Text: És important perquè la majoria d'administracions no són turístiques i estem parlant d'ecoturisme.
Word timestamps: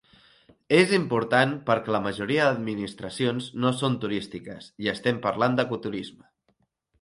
És 0.75 0.93
important 0.97 1.51
perquè 1.67 1.93
la 1.95 1.99
majoria 2.05 2.47
d'administracions 2.47 3.51
no 3.67 3.73
són 3.83 3.99
turístiques 4.07 4.71
i 4.87 4.91
estem 4.95 5.21
parlant 5.29 5.61
d'ecoturisme. 5.61 6.27